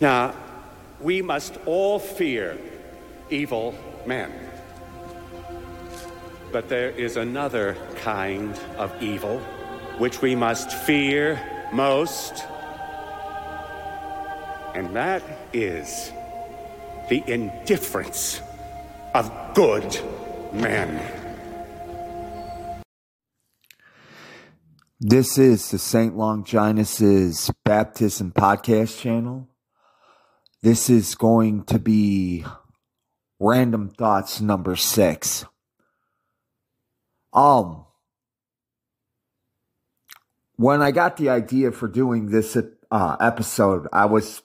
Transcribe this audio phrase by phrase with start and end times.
[0.00, 0.34] Now,
[1.00, 2.58] we must all fear
[3.30, 3.74] evil
[4.06, 4.32] men.
[6.52, 9.38] But there is another kind of evil
[9.98, 11.40] which we must fear
[11.72, 12.44] most,
[14.74, 15.22] and that
[15.52, 16.12] is
[17.08, 18.40] the indifference
[19.14, 19.98] of good
[20.52, 21.00] men.
[25.00, 26.16] This is the St.
[26.16, 29.48] Longinus' Baptism Podcast channel.
[30.66, 32.44] This is going to be
[33.38, 35.44] Random Thoughts number six.
[37.32, 37.84] Um,
[40.56, 42.58] when I got the idea for doing this
[42.90, 44.42] uh, episode, I was.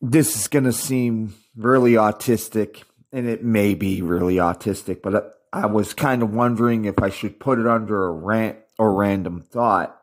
[0.00, 5.66] This is going to seem really autistic, and it may be really autistic, but I
[5.66, 10.00] was kind of wondering if I should put it under a rant or random thought.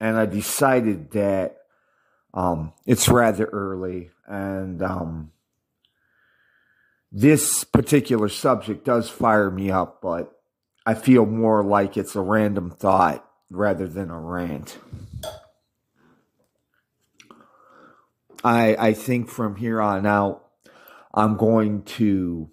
[0.00, 1.57] And I decided that
[2.38, 5.32] um, it's rather early, and um,
[7.10, 10.40] this particular subject does fire me up, but
[10.86, 14.78] I feel more like it's a random thought rather than a rant.
[18.44, 20.46] I I think from here on out,
[21.12, 22.52] I'm going to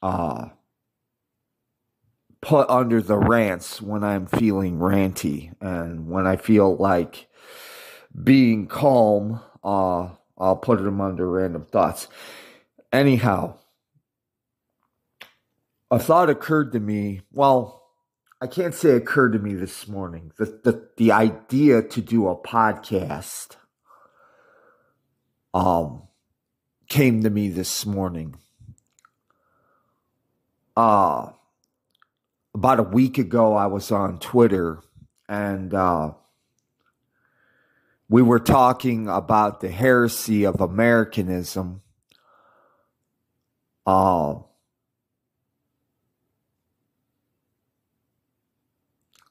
[0.00, 0.50] uh,
[2.40, 7.26] put under the rants when I'm feeling ranty and when I feel like
[8.22, 9.40] being calm.
[9.62, 12.08] Uh, I'll put them under random thoughts.
[12.92, 13.58] Anyhow,
[15.90, 17.22] a thought occurred to me.
[17.32, 17.82] Well,
[18.40, 20.32] I can't say occurred to me this morning.
[20.36, 23.56] The, the, the idea to do a podcast
[25.54, 26.02] um,
[26.88, 28.34] came to me this morning.
[30.76, 31.30] Uh,
[32.54, 34.80] about a week ago, I was on Twitter
[35.28, 36.12] and uh,
[38.08, 41.80] we were talking about the heresy of Americanism.
[43.86, 44.36] Uh,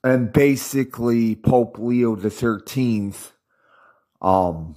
[0.04, 3.32] and basically Pope Leo the Thirteenth,
[4.22, 4.76] um,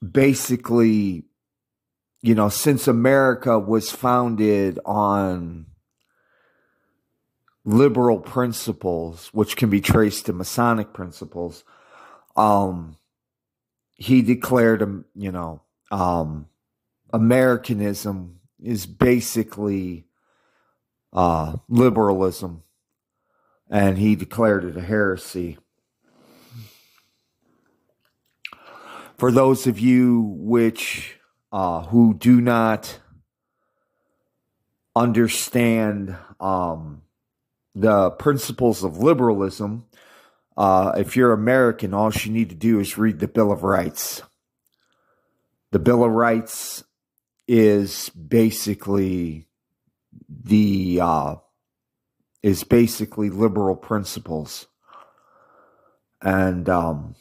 [0.00, 1.24] basically,
[2.22, 5.66] you know, since America was founded on
[7.64, 11.64] liberal principles, which can be traced to Masonic principles,
[12.38, 12.96] um,
[13.96, 15.60] he declared, um, you know,
[15.90, 16.46] um,
[17.12, 20.06] Americanism is basically
[21.12, 22.62] uh, liberalism
[23.68, 25.58] and he declared it a heresy.
[29.16, 31.18] For those of you which
[31.50, 33.00] uh, who do not
[34.94, 37.02] understand um,
[37.74, 39.87] the principles of liberalism,
[40.58, 44.22] uh, if you're American, all you need to do is read the Bill of Rights.
[45.70, 46.82] The Bill of Rights
[47.46, 49.46] is basically
[50.28, 51.36] the uh,
[52.42, 54.66] is basically liberal principles.
[56.20, 57.14] And um,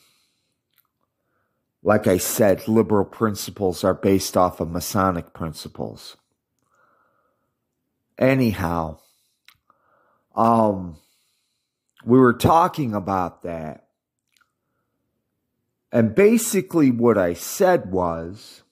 [1.83, 6.17] like I said, liberal principles are based off of Masonic principles.
[8.17, 8.97] Anyhow,
[10.35, 10.97] um,
[12.07, 13.87] we were talking about that.
[15.91, 18.63] And basically, what I said was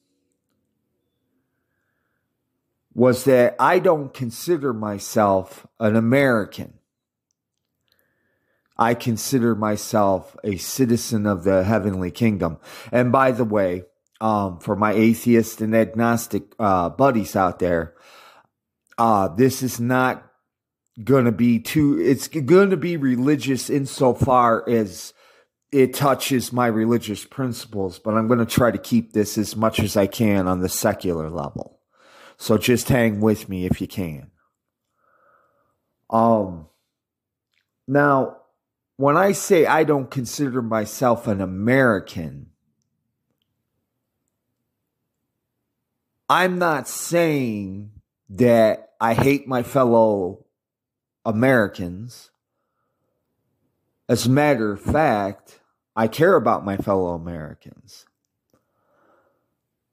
[2.93, 6.75] was that I don't consider myself an American.
[8.77, 12.57] I consider myself a citizen of the heavenly kingdom.
[12.89, 13.83] And by the way,
[14.21, 17.95] um, for my atheist and agnostic uh, buddies out there,
[18.97, 20.25] uh, this is not
[21.03, 25.13] going to be too, it's going to be religious insofar as
[25.71, 29.79] it touches my religious principles, but I'm going to try to keep this as much
[29.79, 31.79] as I can on the secular level.
[32.37, 34.31] So just hang with me if you can.
[36.09, 36.67] Um,
[37.87, 38.37] now,
[38.97, 42.51] when I say I don't consider myself an American,
[46.29, 47.91] I'm not saying
[48.29, 50.44] that I hate my fellow
[51.25, 52.29] Americans.
[54.07, 55.59] As a matter of fact,
[55.95, 58.05] I care about my fellow Americans.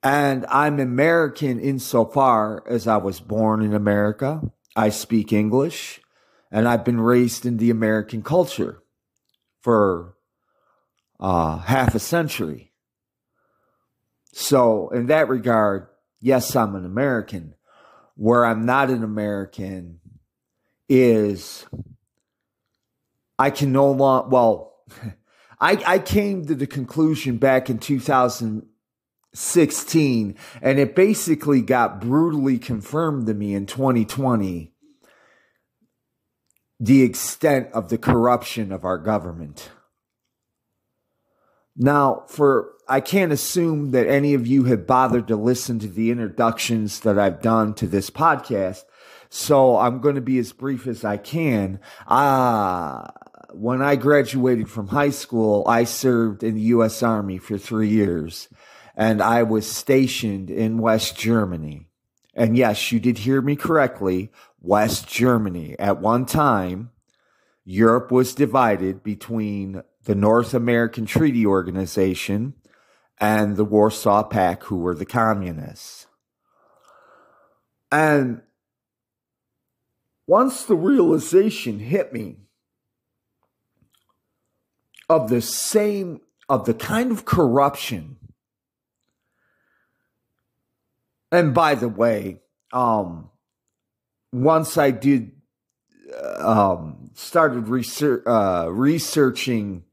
[0.02, 4.42] And I'm American insofar as I was born in America.
[4.74, 6.00] I speak English
[6.50, 8.82] and I've been raised in the American culture
[9.62, 10.16] for
[11.18, 12.72] uh, half a century.
[14.32, 15.86] So, in that regard,
[16.20, 17.54] yes, I'm an American.
[18.16, 20.00] Where I'm not an American
[20.92, 21.66] is
[23.38, 24.74] I can no longer, well,
[25.60, 33.26] I, I came to the conclusion back in 2016, and it basically got brutally confirmed
[33.26, 34.74] to me in 2020
[36.78, 39.70] the extent of the corruption of our government.
[41.74, 46.10] Now, for I can't assume that any of you have bothered to listen to the
[46.10, 48.82] introductions that I've done to this podcast,
[49.34, 51.80] so I'm going to be as brief as I can.
[52.06, 53.08] Uh,
[53.54, 57.02] when I graduated from high school, I served in the U.S.
[57.02, 58.50] Army for three years,
[58.94, 61.86] and I was stationed in West Germany.
[62.34, 64.30] And yes, you did hear me correctly.
[64.60, 65.76] West Germany.
[65.78, 66.90] At one time,
[67.64, 72.52] Europe was divided between the North American Treaty Organization
[73.18, 76.06] and the Warsaw Pact, who were the communists.
[77.90, 78.42] And
[80.26, 82.36] once the realization hit me
[85.08, 88.16] of the same, of the kind of corruption,
[91.30, 92.40] and by the way,
[92.72, 93.30] um,
[94.32, 95.32] once I did
[96.38, 99.84] um, started research, uh, researching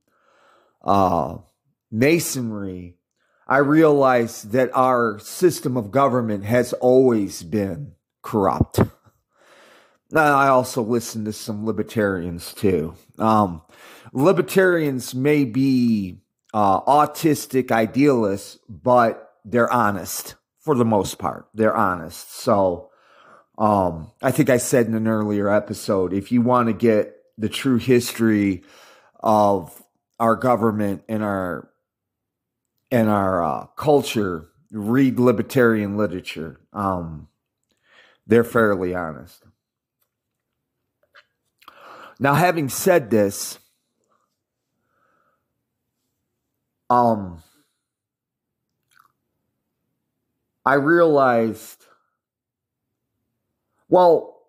[0.83, 1.37] uh,
[1.91, 2.97] masonry,
[3.47, 8.79] I realized that our system of government has always been corrupt.
[10.15, 12.95] I also listen to some libertarians too.
[13.19, 13.61] Um,
[14.11, 16.21] libertarians may be
[16.53, 21.47] uh, autistic idealists, but they're honest for the most part.
[21.53, 22.33] They're honest.
[22.33, 22.89] So,
[23.57, 27.49] um, I think I said in an earlier episode, if you want to get the
[27.49, 28.63] true history
[29.19, 29.83] of
[30.19, 31.69] our government and our
[32.91, 36.59] and our uh, culture, read libertarian literature.
[36.73, 37.27] Um,
[38.25, 39.43] they're fairly honest.
[42.19, 43.59] Now, having said this,
[46.89, 47.41] um,
[50.65, 51.85] I realized
[53.89, 54.43] well,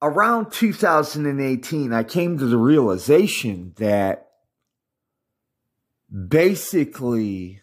[0.00, 4.30] around 2018, I came to the realization that
[6.10, 7.60] basically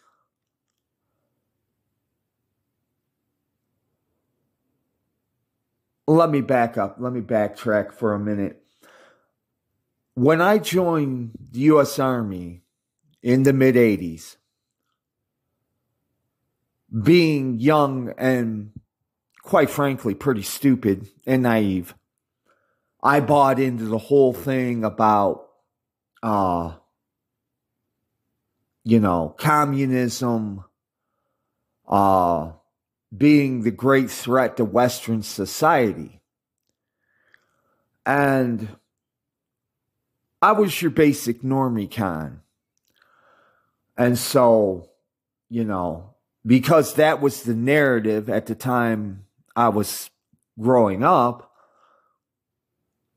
[6.06, 6.98] let me back up.
[7.00, 8.64] Let me backtrack for a minute.
[10.18, 12.00] When I joined the U.S.
[12.00, 12.64] Army
[13.22, 14.38] in the mid 80s,
[17.04, 18.72] being young and
[19.48, 21.96] quite frankly, pretty stupid and naive.
[23.02, 25.48] I bought into the whole thing about,
[26.22, 26.74] uh,
[28.84, 30.66] you know, communism,
[31.88, 32.52] uh,
[33.16, 36.20] being the great threat to Western society.
[38.06, 38.68] And
[40.42, 42.42] I was your basic normie con.
[43.98, 44.90] And so,
[45.50, 49.26] you know, because that was the narrative at the time
[49.56, 50.10] I was
[50.60, 51.52] growing up,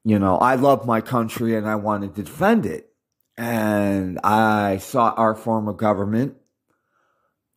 [0.05, 2.87] you know, I love my country and I wanted to defend it.
[3.37, 6.37] And I thought our form of government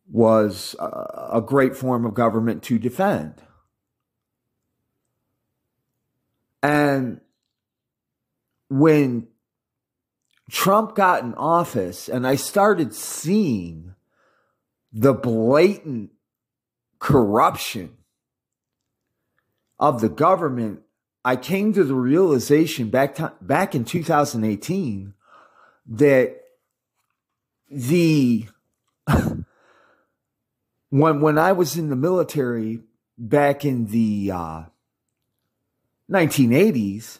[0.09, 3.41] was a, great form of government to defend.
[6.61, 7.19] And
[8.69, 9.27] when
[10.51, 13.95] Trump got in office and I started seeing
[14.91, 16.11] the blatant
[16.99, 17.97] corruption
[19.79, 20.81] of the government,
[21.25, 25.13] I came to the realization back to, back in 2018
[25.87, 26.39] that
[27.69, 28.45] the
[30.89, 32.81] when when I was in the military
[33.17, 34.63] back in the uh,
[36.09, 37.19] 1980s,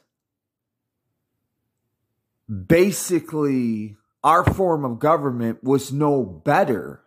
[2.47, 7.01] basically our form of government was no better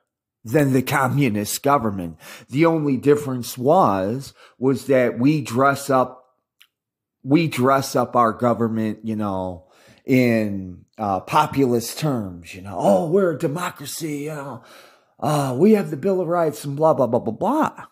[0.45, 2.19] than the communist government.
[2.49, 6.25] The only difference was, was that we dress up,
[7.25, 9.65] we dress up our government, you know,
[10.05, 14.63] in uh, populist terms, you know, oh, we're a democracy, you know,
[15.19, 17.87] uh, we have the Bill of Rights and blah, blah, blah, blah, blah.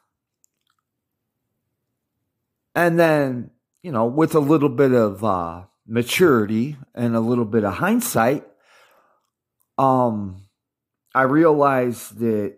[2.77, 3.51] And then,
[3.83, 8.45] you know, with a little bit of uh, maturity and a little bit of hindsight,
[9.79, 10.43] um,
[11.15, 12.57] I realized that,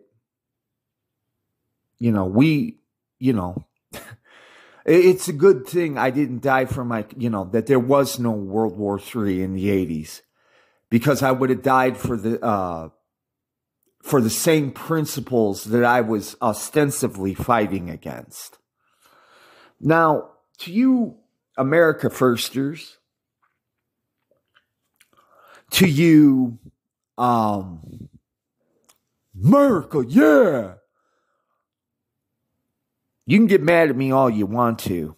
[1.98, 2.78] you know, we,
[3.18, 3.66] you know,
[4.86, 8.30] it's a good thing I didn't die from my, you know, that there was no
[8.30, 10.22] World War III in the 80s
[10.90, 12.90] because I would have died for the, uh,
[14.02, 18.58] for the same principles that I was ostensibly fighting against.
[19.80, 21.16] Now, to you,
[21.58, 22.98] America Firsters,
[25.76, 26.58] to you,
[27.18, 28.08] um,
[29.44, 30.74] America, yeah.
[33.26, 35.16] You can get mad at me all you want to.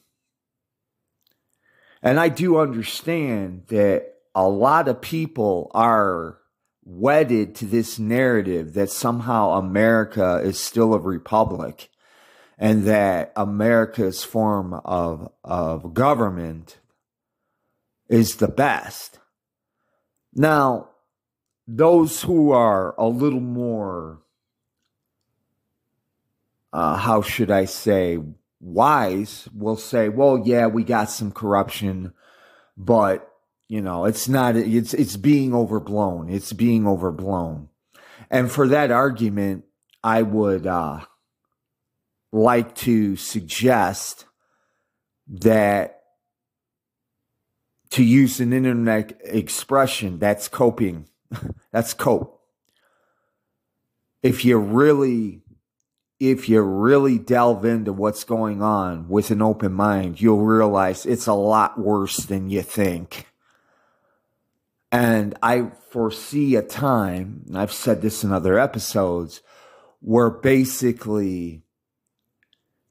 [2.02, 6.38] And I do understand that a lot of people are
[6.84, 11.88] wedded to this narrative that somehow America is still a republic
[12.58, 16.78] and that America's form of, of government
[18.08, 19.20] is the best.
[20.38, 20.90] Now,
[21.66, 24.22] those who are a little more,
[26.72, 28.18] uh, how should I say,
[28.60, 32.12] wise will say, well, yeah, we got some corruption,
[32.76, 33.28] but
[33.68, 36.30] you know, it's not, it's, it's being overblown.
[36.30, 37.68] It's being overblown.
[38.30, 39.64] And for that argument,
[40.04, 41.00] I would, uh,
[42.30, 44.24] like to suggest
[45.26, 45.97] that
[47.90, 51.08] to use an internet expression, that's coping.
[51.72, 52.40] that's cope.
[54.22, 55.42] If you really
[56.20, 61.28] if you really delve into what's going on with an open mind, you'll realize it's
[61.28, 63.26] a lot worse than you think.
[64.90, 69.42] And I foresee a time, and I've said this in other episodes,
[70.00, 71.62] where basically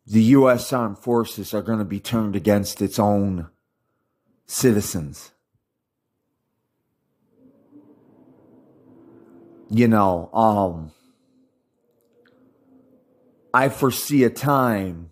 [0.05, 0.71] the U.S.
[0.71, 3.49] armed forces are going to be turned against its own
[4.47, 5.31] citizens.
[9.69, 10.91] You know, um,
[13.53, 15.09] I foresee a time,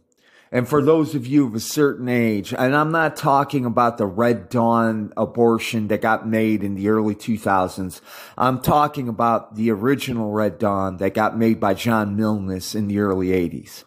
[0.52, 4.06] and for those of you of a certain age, and I'm not talking about the
[4.06, 8.00] Red Dawn abortion that got made in the early 2000s.
[8.38, 13.00] I'm talking about the original Red Dawn that got made by John Milius in the
[13.00, 13.85] early 80s.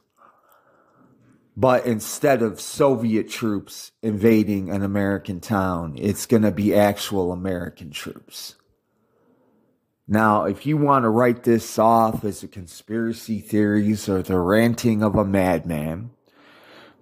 [1.58, 7.90] But instead of Soviet troops invading an American town, it's going to be actual American
[7.90, 8.54] troops.
[10.06, 15.02] Now, if you want to write this off as a conspiracy theories or the ranting
[15.02, 16.10] of a madman,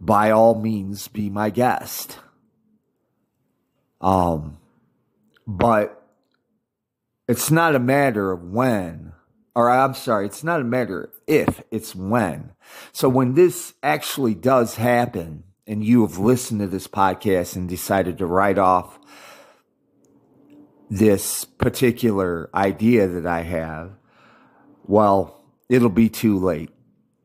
[0.00, 2.18] by all means be my guest.
[4.00, 4.56] Um,
[5.46, 6.02] but
[7.28, 9.12] it's not a matter of when
[9.56, 12.52] or I'm sorry, it's not a matter if, it's when.
[12.92, 18.18] So when this actually does happen, and you have listened to this podcast and decided
[18.18, 18.98] to write off
[20.88, 23.92] this particular idea that I have,
[24.84, 26.70] well, it'll be too late.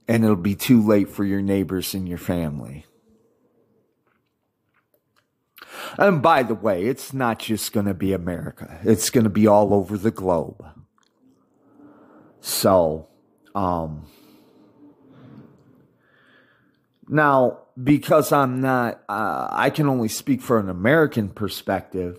[0.07, 2.85] And it'll be too late for your neighbors and your family.
[5.97, 9.47] And by the way, it's not just going to be America, it's going to be
[9.47, 10.65] all over the globe.
[12.39, 13.07] So,
[13.55, 14.05] um,
[17.07, 22.17] now because I'm not, uh, I can only speak for an American perspective.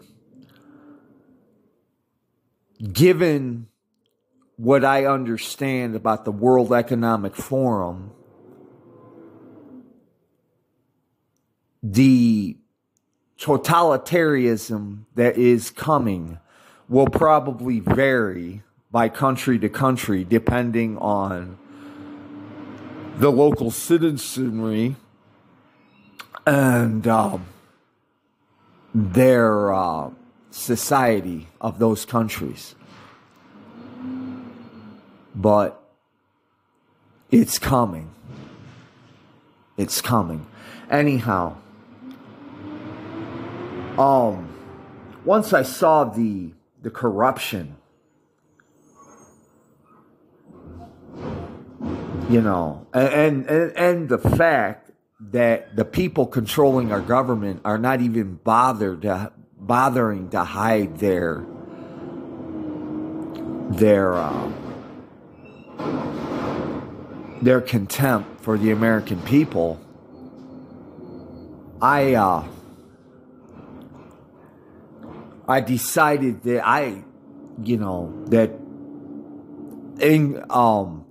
[2.93, 3.69] Given
[4.57, 8.13] what I understand about the World Economic Forum,
[11.83, 12.57] the
[13.39, 16.39] totalitarianism that is coming
[16.89, 18.63] will probably vary
[18.93, 21.57] by country to country, depending on
[23.17, 24.97] the local citizenry
[26.47, 27.47] and um,
[28.95, 30.11] their uh,
[30.51, 32.75] society of those countries.
[35.35, 35.83] But
[37.31, 38.11] it's coming.
[39.79, 40.47] It's coming.
[40.91, 41.57] Anyhow,
[43.97, 44.53] um,
[45.25, 47.77] once I saw the the corruption
[52.33, 58.01] you know, and, and and the fact that the people controlling our government are not
[58.01, 61.45] even bothered to, bothering to hide their
[63.71, 64.51] their uh,
[67.43, 69.79] their contempt for the American people.
[71.83, 72.47] I uh,
[75.47, 77.05] I decided that I,
[77.63, 78.51] you know, that
[80.01, 81.02] in um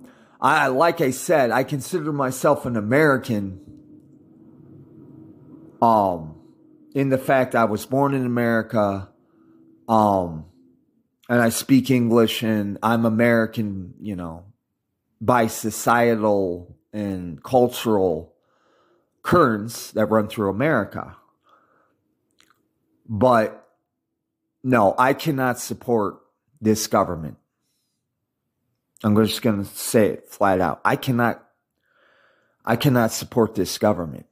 [0.42, 3.60] I, like I said, I consider myself an American.
[5.80, 6.34] Um,
[6.94, 9.08] in the fact I was born in America,
[9.88, 10.46] um,
[11.28, 14.46] and I speak English, and I'm American, you know,
[15.20, 18.34] by societal and cultural
[19.22, 21.16] currents that run through America.
[23.08, 23.68] But
[24.64, 26.18] no, I cannot support
[26.60, 27.36] this government.
[29.04, 30.80] I'm just going to say it flat out.
[30.84, 31.42] I cannot,
[32.64, 34.26] I cannot support this government.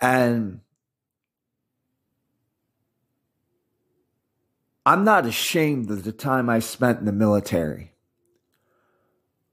[0.00, 0.60] And
[4.84, 7.92] I'm not ashamed of the time I spent in the military.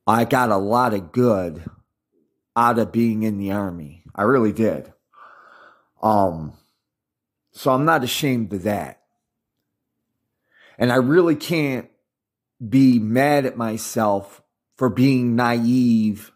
[0.08, 1.70] I got a lot of good
[2.56, 4.04] out of being in the army.
[4.16, 4.92] I really did.
[6.02, 6.54] Um,
[7.52, 9.02] so I'm not ashamed of that.
[10.80, 11.90] And I really can't
[12.68, 14.42] be mad at myself
[14.78, 16.32] for being naive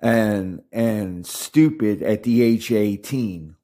[0.00, 3.56] and and stupid at the age of 18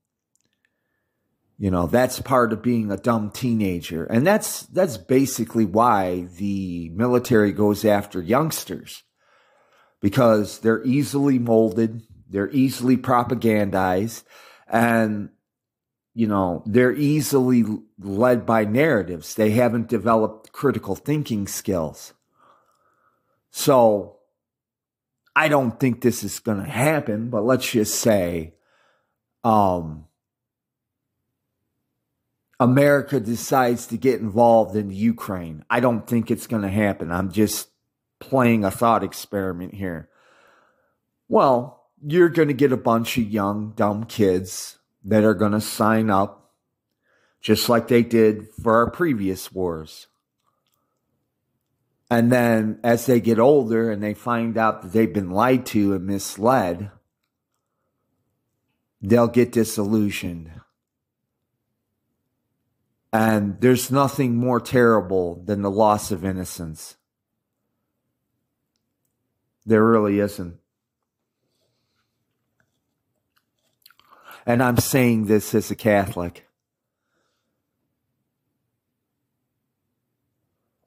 [1.61, 4.07] you know that's part of being a dumb teenager.
[4.07, 9.03] And that's that's basically why the military goes after youngsters.
[10.01, 14.23] Because they're easily molded they're easily propagandized
[14.69, 15.31] and
[16.15, 17.65] you know they're easily
[17.99, 22.15] led by narratives they haven't developed critical thinking skills
[23.51, 24.21] so
[25.35, 28.55] I don't think this is going to happen, but let's just say
[29.45, 30.07] um,
[32.59, 35.65] America decides to get involved in Ukraine.
[35.71, 37.11] I don't think it's going to happen.
[37.13, 37.69] I'm just
[38.19, 40.09] playing a thought experiment here.
[41.29, 45.61] Well, you're going to get a bunch of young, dumb kids that are going to
[45.61, 46.53] sign up
[47.41, 50.09] just like they did for our previous wars.
[52.11, 55.95] And then as they get older and they find out that they've been lied to
[55.95, 56.91] and misled,
[59.01, 60.51] they'll get disillusioned.
[63.13, 66.97] And there's nothing more terrible than the loss of innocence.
[69.65, 70.60] There really isn't.
[74.47, 76.47] And I'm saying this as a Catholic.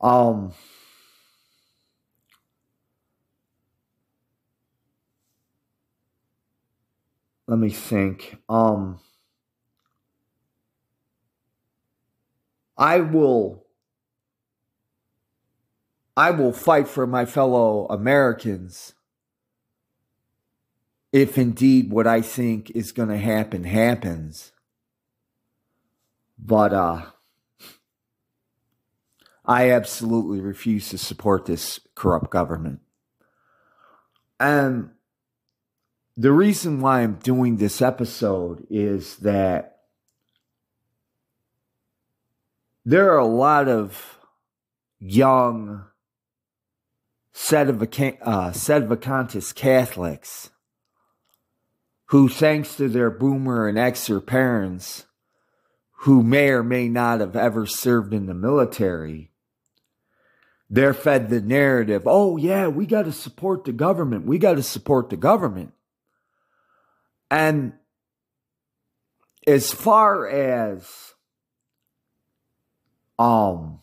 [0.01, 0.51] Um,
[7.47, 8.37] let me think.
[8.49, 8.99] Um,
[12.77, 13.63] I will.
[16.17, 18.93] I will fight for my fellow Americans
[21.13, 24.51] if indeed what I think is going to happen happens.
[26.39, 27.03] But uh,
[29.45, 32.79] I absolutely refuse to support this corrupt government.
[34.39, 34.89] And
[36.17, 39.81] the reason why I'm doing this episode is that
[42.85, 44.17] there are a lot of
[44.99, 45.85] young
[47.35, 50.49] sedevacantist uh, Catholics
[52.07, 55.05] who, thanks to their boomer and Xer parents,
[56.01, 59.31] who may or may not have ever served in the military,
[60.69, 64.25] they're fed the narrative oh, yeah, we got to support the government.
[64.25, 65.73] We got to support the government.
[67.29, 67.73] And
[69.45, 71.13] as far as
[73.19, 73.79] um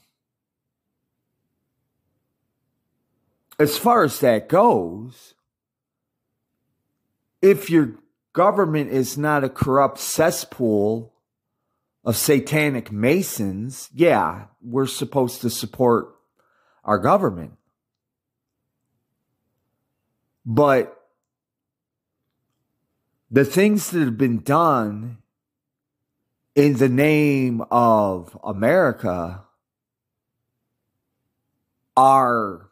[3.58, 5.34] as far as that goes,
[7.42, 7.94] if your
[8.32, 11.12] government is not a corrupt cesspool
[12.04, 16.14] of satanic masons, yeah, we're supposed to support
[16.84, 17.52] our government.
[20.46, 20.96] But
[23.30, 25.18] the things that have been done
[26.54, 29.44] in the name of America
[31.96, 32.70] are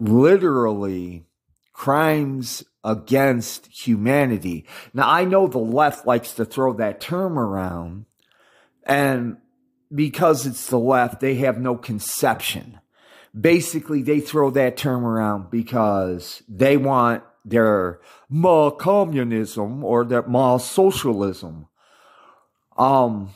[0.00, 1.24] literally
[1.74, 4.64] crimes against humanity.
[4.94, 8.06] Now, I know the left likes to throw that term around,
[8.84, 9.36] and
[9.94, 12.80] because it's the left, they have no conception.
[13.38, 20.60] Basically, they throw that term around because they want their more communism or their more
[20.60, 21.66] socialism,
[22.78, 23.30] um,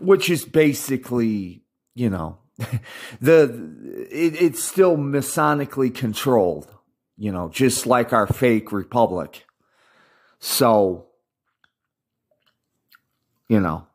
[0.00, 1.62] which is basically,
[1.94, 2.38] you know,
[3.20, 6.72] the it, it's still masonically controlled,
[7.16, 9.44] you know, just like our fake republic.
[10.38, 11.06] So,
[13.48, 13.86] you know,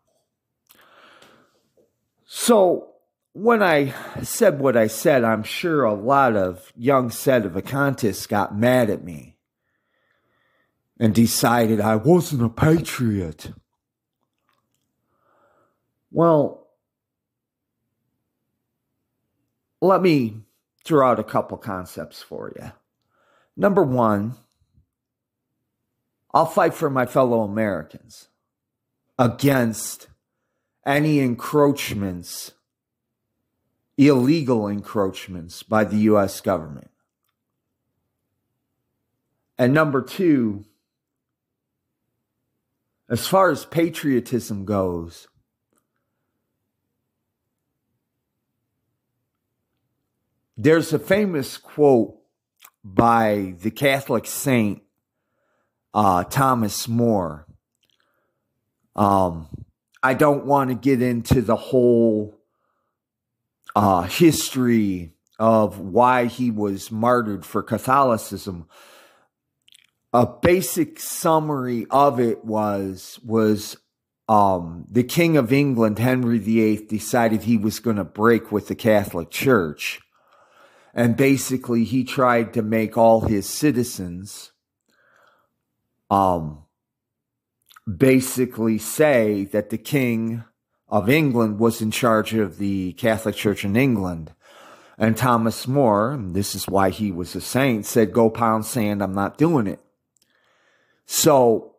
[2.26, 2.94] so
[3.34, 8.90] when I said what I said, I'm sure a lot of young sedevacantists got mad
[8.90, 9.38] at me
[11.00, 13.52] and decided I wasn't a patriot.
[16.12, 16.68] Well,
[19.82, 20.42] let me
[20.84, 22.72] throw out a couple concepts for you.
[23.60, 24.36] Number one,
[26.32, 28.28] I'll fight for my fellow Americans
[29.18, 30.08] against
[30.86, 32.52] any encroachments,
[33.98, 36.40] illegal encroachments by the U.S.
[36.40, 36.92] government.
[39.58, 40.64] And number two,
[43.10, 45.28] as far as patriotism goes,
[50.56, 52.17] there's a famous quote
[52.94, 54.82] by the Catholic saint
[55.94, 57.46] uh, Thomas More.
[58.96, 59.48] Um,
[60.02, 62.40] I don't want to get into the whole
[63.76, 68.68] uh, history of why he was martyred for Catholicism.
[70.14, 73.78] A basic summary of it was was
[74.30, 78.76] um, the King of England, Henry VIII, decided he was going to break with the
[78.76, 80.00] Catholic Church.
[80.98, 84.52] And basically, he tried to make all his citizens
[86.10, 86.64] um,
[87.88, 90.44] basically say that the King
[90.90, 94.34] of England was in charge of the Catholic Church in England.
[94.98, 99.04] And Thomas More, and this is why he was a saint, said, Go pound sand,
[99.04, 99.80] I'm not doing it.
[101.06, 101.76] So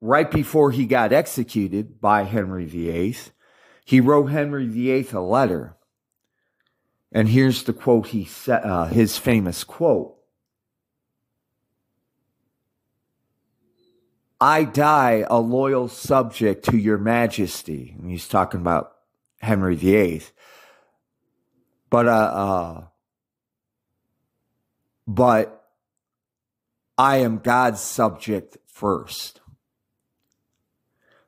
[0.00, 3.16] right before he got executed by Henry VIII,
[3.84, 5.75] he wrote Henry VIII a letter.
[7.12, 10.14] And here's the quote he said, uh, his famous quote.
[14.40, 17.94] I die a loyal subject to your majesty.
[17.98, 18.92] And he's talking about
[19.40, 20.22] Henry VIII.
[21.88, 22.84] But, uh, uh,
[25.06, 25.64] but
[26.98, 29.40] I am God's subject first.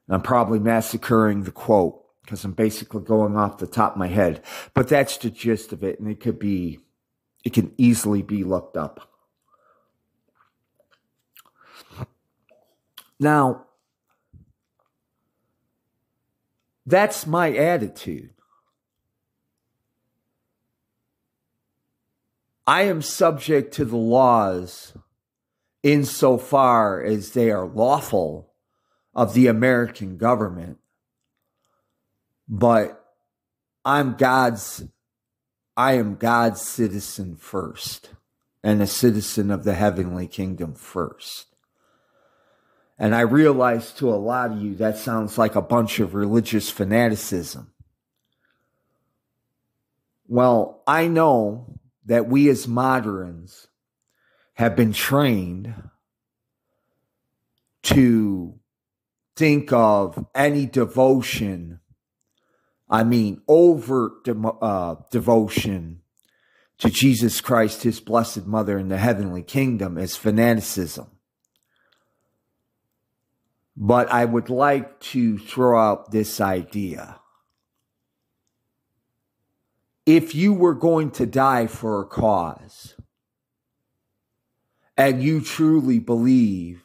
[0.09, 1.98] I'm probably massacring the quote
[2.29, 4.45] because I'm basically going off the top of my head.
[4.75, 6.79] But that's the gist of it, and it could be,
[7.43, 9.11] it can easily be looked up.
[13.19, 13.65] Now,
[16.85, 18.35] that's my attitude.
[22.67, 24.93] I am subject to the laws
[25.83, 28.53] insofar as they are lawful
[29.15, 30.77] of the American government.
[32.49, 33.05] But
[33.85, 34.85] I'm God's,
[35.77, 38.11] I am God's citizen first
[38.63, 41.47] and a citizen of the heavenly kingdom first.
[42.99, 46.69] And I realize to a lot of you that sounds like a bunch of religious
[46.69, 47.73] fanaticism.
[50.27, 53.69] Well, I know that we as moderns
[54.55, 55.73] have been trained
[57.85, 58.59] to
[59.37, 61.81] think of any devotion,
[62.91, 66.01] I mean, overt de- uh, devotion
[66.79, 71.09] to Jesus Christ, his blessed mother in the heavenly kingdom, as fanaticism.
[73.77, 77.21] But I would like to throw out this idea.
[80.07, 82.95] If you were going to die for a cause,
[84.97, 86.85] and you truly believe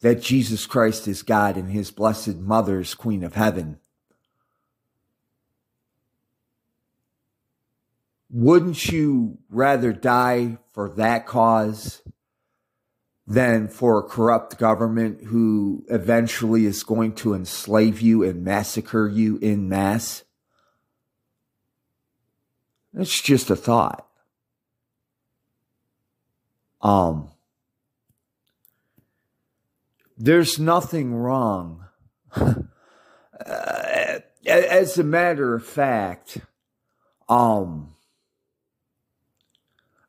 [0.00, 3.79] that Jesus Christ is God and his blessed mother is Queen of Heaven.
[8.32, 12.00] Wouldn't you rather die for that cause
[13.26, 19.38] than for a corrupt government who eventually is going to enslave you and massacre you
[19.38, 20.22] in mass?
[22.94, 24.06] It's just a thought.
[26.82, 27.30] Um,
[30.16, 31.84] there's nothing wrong.
[34.46, 36.38] as a matter of fact,
[37.28, 37.94] um,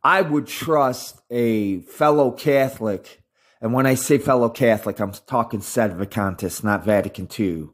[0.03, 3.21] I would trust a fellow Catholic,
[3.61, 7.69] and when I say fellow Catholic, I'm talking Sedevacantists, not Vatican II.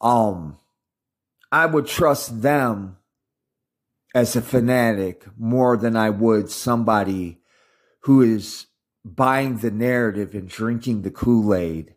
[0.00, 0.58] Um,
[1.52, 2.96] I would trust them
[4.14, 7.40] as a fanatic more than I would somebody
[8.00, 8.66] who is
[9.04, 11.94] buying the narrative and drinking the Kool-Aid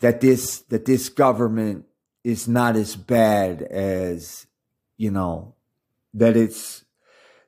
[0.00, 1.86] that this that this government
[2.24, 4.46] is not as bad as
[4.96, 5.54] you know
[6.12, 6.83] that it's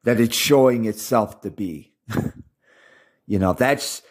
[0.06, 1.92] that it's showing itself to be.
[3.26, 4.02] you know, that's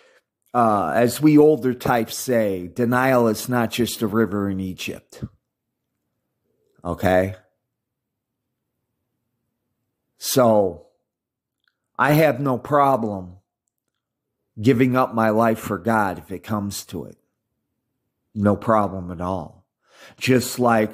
[0.54, 5.24] uh, as we older types say, denial is not just a river in Egypt.
[6.84, 7.36] Okay?
[10.18, 10.88] So
[11.98, 13.38] I have no problem
[14.62, 17.16] giving up my life for God if it comes to it.
[18.34, 19.66] No problem at all.
[20.18, 20.92] Just like,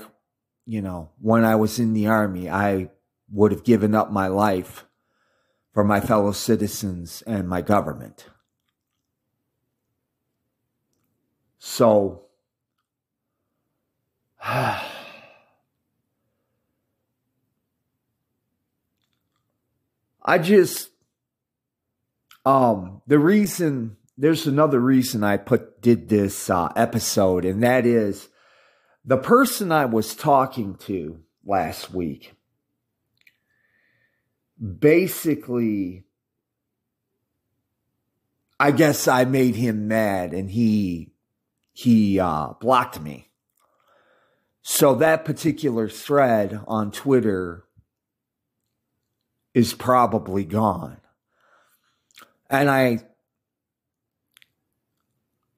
[0.67, 2.91] you know, when I was in the army, I
[3.31, 4.85] would have given up my life
[5.73, 8.25] for my fellow citizens and my government.
[11.59, 12.23] So,
[20.23, 20.91] I just
[22.45, 28.29] um, the reason there's another reason I put did this uh, episode, and that is
[29.05, 32.33] the person I was talking to last week.
[34.61, 36.05] Basically,
[38.59, 41.13] I guess I made him mad and he
[41.73, 43.29] he uh, blocked me.
[44.61, 47.65] So that particular thread on Twitter
[49.53, 50.97] is probably gone.
[52.49, 52.99] And I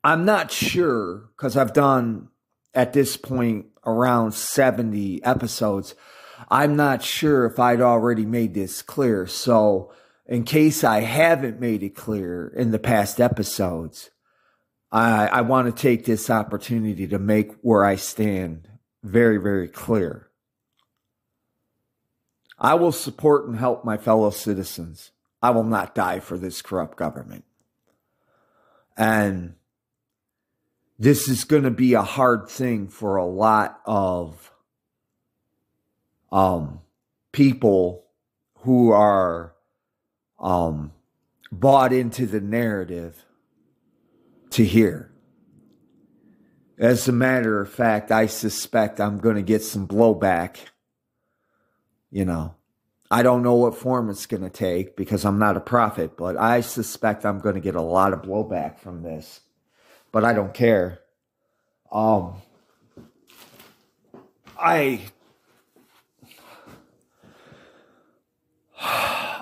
[0.04, 2.30] I'm not sure because I've done
[2.74, 5.96] at this point around 70 episodes.
[6.50, 9.28] I'm not sure if I'd already made this clear.
[9.28, 9.92] So,
[10.26, 14.10] in case I haven't made it clear in the past episodes,
[14.92, 18.70] I, I want to take this opportunity to make where I stand
[19.04, 20.30] very, very clear.
[22.58, 25.12] I will support and help my fellow citizens.
[25.42, 27.44] I will not die for this corrupt government.
[28.96, 29.56] And
[30.98, 34.53] this is going to be a hard thing for a lot of
[36.34, 36.82] um,
[37.32, 38.04] people
[38.60, 39.54] who are
[40.40, 40.92] um,
[41.52, 43.24] bought into the narrative
[44.50, 45.10] to hear.
[46.78, 50.58] As a matter of fact, I suspect I'm going to get some blowback.
[52.12, 52.56] You know,
[53.10, 56.36] I don't know what form it's going to take because I'm not a prophet, but
[56.36, 59.40] I suspect I'm going to get a lot of blowback from this
[60.14, 61.00] but I don't care.
[61.92, 62.36] Um,
[64.58, 65.02] I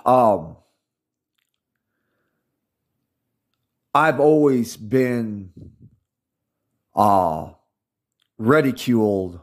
[0.06, 0.58] um
[3.94, 5.52] I've always been
[6.96, 7.52] uh
[8.38, 9.40] ridiculed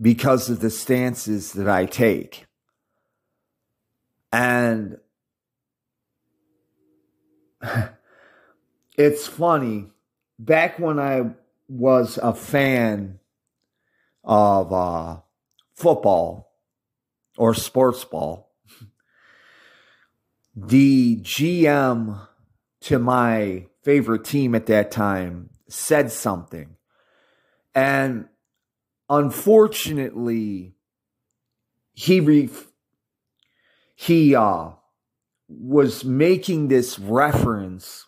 [0.00, 2.46] because of the stances that I take.
[4.32, 4.98] And
[8.98, 9.90] it's funny
[10.38, 11.30] back when I
[11.68, 13.20] was a fan
[14.22, 15.18] of uh,
[15.74, 16.52] football
[17.36, 18.50] or sports ball,
[20.54, 22.26] the GM
[22.82, 26.76] to my favorite team at that time said something.
[27.74, 28.28] And
[29.08, 30.74] unfortunately,
[31.92, 32.50] he re-
[33.94, 34.70] he uh,
[35.48, 38.06] was making this reference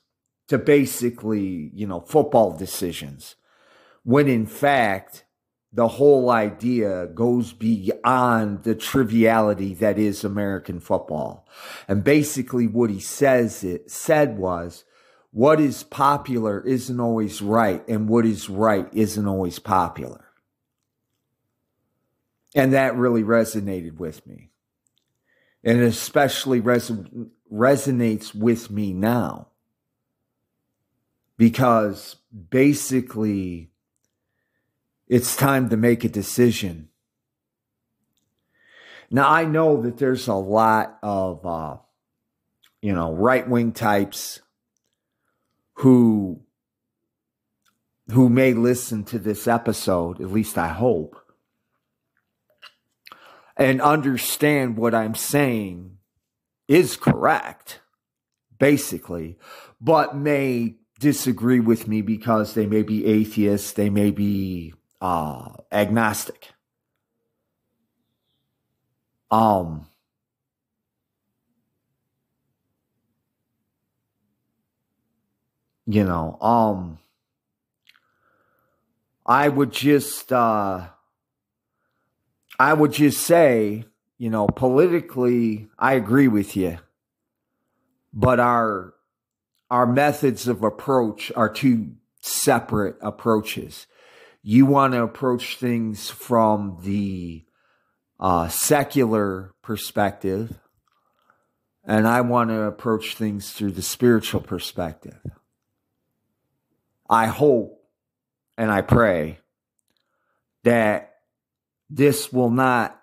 [0.49, 3.37] to basically, you know, football decisions.
[4.05, 5.25] When in fact,
[5.73, 11.47] the whole idea goes beyond the triviality that is American football.
[11.87, 14.85] And basically what he says it said was
[15.33, 20.25] what is popular isn't always right and what is right isn't always popular.
[22.55, 24.51] And that really resonated with me.
[25.63, 26.91] And it especially res-
[27.53, 29.49] resonates with me now
[31.37, 32.17] because
[32.49, 33.71] basically
[35.09, 36.89] it's time to make a decision.
[39.11, 41.77] Now, I know that there's a lot of, uh,
[42.83, 44.41] you know, right wing types
[45.75, 46.41] who
[48.13, 51.17] who may listen to this episode, at least I hope,
[53.57, 55.99] and understand what I'm saying
[56.69, 57.81] is correct,
[58.59, 59.39] basically,
[59.81, 66.49] but may disagree with me because they may be atheists, they may be uh, agnostic.
[69.31, 69.87] Um,
[75.87, 76.99] you know, um,
[79.25, 80.89] I would just, uh,
[82.59, 83.85] I would just say,
[84.19, 86.79] you know, politically, I agree with you,
[88.13, 88.95] but our
[89.71, 93.87] our methods of approach are two separate approaches.
[94.49, 97.45] You want to approach things from the
[98.21, 100.57] uh, secular perspective,
[101.83, 105.19] and I want to approach things through the spiritual perspective.
[107.11, 107.83] I hope
[108.57, 109.41] and I pray
[110.63, 111.17] that
[111.91, 113.03] this will not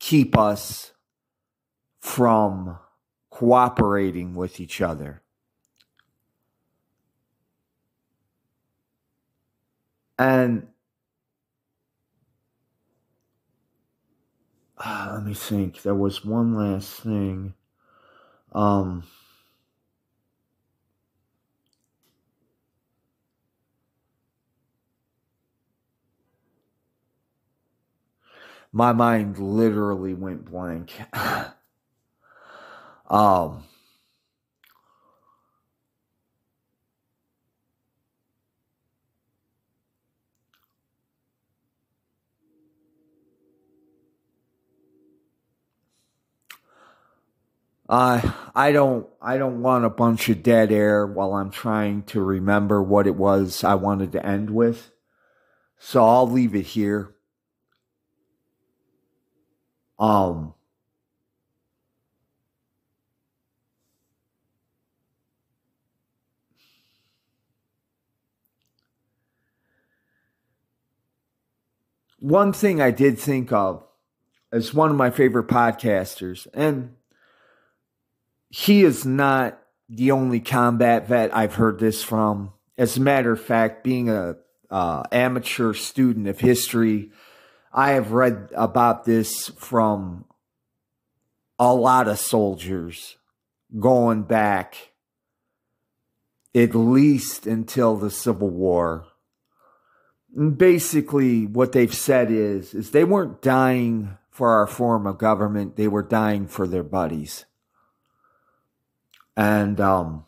[0.00, 0.92] keep us
[2.00, 2.78] from
[3.28, 5.23] cooperating with each other
[10.18, 10.68] And
[14.78, 15.82] uh, let me think.
[15.82, 17.54] There was one last thing.
[18.52, 19.04] Um,
[28.72, 30.92] my mind literally went blank.
[33.10, 33.64] um,
[47.86, 52.22] Uh, I don't, I don't want a bunch of dead air while I'm trying to
[52.22, 54.90] remember what it was I wanted to end with.
[55.78, 57.14] So I'll leave it here.
[59.98, 60.54] Um,
[72.18, 73.84] one thing I did think of
[74.50, 76.94] as one of my favorite podcasters, and
[78.56, 82.52] he is not the only combat vet I've heard this from.
[82.78, 84.36] As a matter of fact, being a
[84.70, 87.10] uh, amateur student of history,
[87.72, 90.26] I have read about this from
[91.58, 93.16] a lot of soldiers
[93.76, 94.92] going back
[96.54, 99.04] at least until the Civil War.
[100.56, 105.74] Basically what they've said is is they weren't dying for our form of government.
[105.74, 107.46] They were dying for their buddies
[109.36, 110.24] and um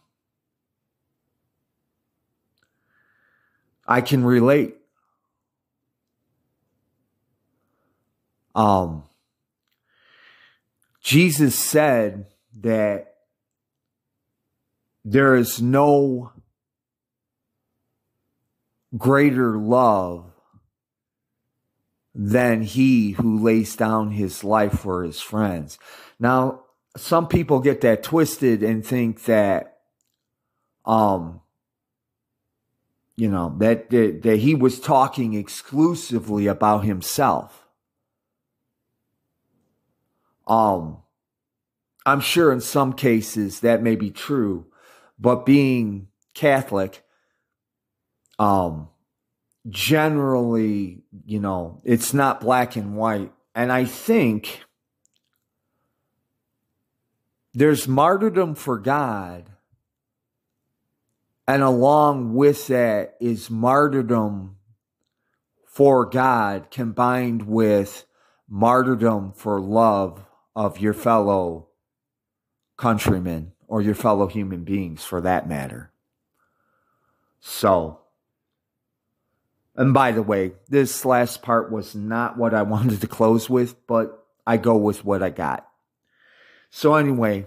[3.87, 4.77] i can relate
[8.55, 9.05] um
[11.03, 12.27] jesus said
[12.61, 13.14] that
[15.05, 16.33] there is no
[18.97, 20.33] greater love
[22.19, 25.79] than he who lays down his life for his friends.
[26.19, 26.62] Now,
[26.96, 29.78] some people get that twisted and think that,
[30.85, 31.40] um,
[33.16, 37.66] you know, that, that, that he was talking exclusively about himself.
[40.46, 40.98] Um,
[42.04, 44.66] I'm sure in some cases that may be true,
[45.18, 47.02] but being Catholic,
[48.38, 48.88] um,
[49.68, 53.32] generally, you know, it's not black and white.
[53.54, 54.65] And I think
[57.57, 59.49] there's martyrdom for God.
[61.49, 64.57] And along with that is martyrdom
[65.64, 68.05] for God combined with
[68.47, 70.23] martyrdom for love
[70.55, 71.69] of your fellow
[72.77, 75.90] countrymen or your fellow human beings for that matter.
[77.40, 78.01] So,
[79.75, 83.87] and by the way, this last part was not what I wanted to close with,
[83.87, 85.66] but I go with what I got.
[86.77, 87.47] So, anyway,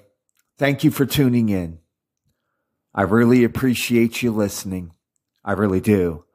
[0.57, 1.77] thank you for tuning in.
[2.95, 4.93] I really appreciate you listening.
[5.45, 6.25] I really do.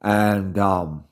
[0.00, 1.06] And um,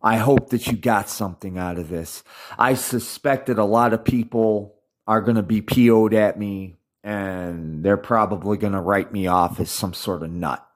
[0.00, 2.24] I hope that you got something out of this.
[2.58, 4.76] I suspect that a lot of people
[5.06, 9.60] are going to be PO'd at me and they're probably going to write me off
[9.60, 10.66] as some sort of nut.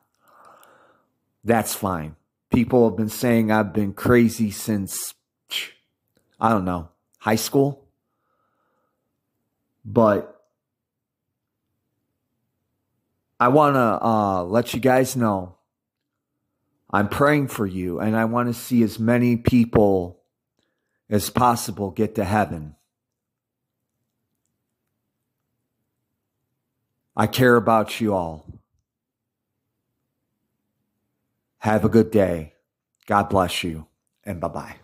[1.44, 2.14] That's fine
[2.52, 5.14] people have been saying I've been crazy since,
[6.38, 7.79] I don't know, high school.
[9.84, 10.40] But
[13.38, 15.56] I want to uh, let you guys know
[16.92, 20.20] I'm praying for you, and I want to see as many people
[21.08, 22.74] as possible get to heaven.
[27.16, 28.44] I care about you all.
[31.58, 32.54] Have a good day.
[33.06, 33.86] God bless you,
[34.24, 34.76] and bye bye.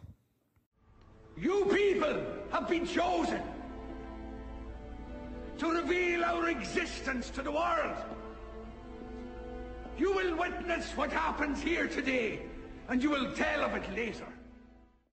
[1.36, 3.42] You people have been chosen
[5.58, 7.96] to reveal our existence to the world.
[9.98, 12.40] You will witness what happens here today,
[12.88, 14.26] and you will tell of it later.